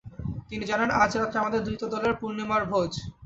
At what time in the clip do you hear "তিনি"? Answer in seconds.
0.49-0.63